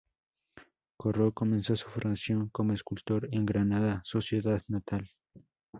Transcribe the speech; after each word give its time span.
Corro 0.97 1.31
comenzó 1.31 1.75
su 1.75 1.87
formación 1.87 2.49
como 2.49 2.73
escultor 2.73 3.29
en 3.31 3.45
Granada, 3.45 4.01
su 4.03 4.19
ciudad 4.23 4.63
natal. 4.67 5.07